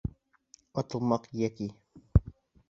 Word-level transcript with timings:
Атылмаҡ 0.83 1.27
йәки 1.43 1.69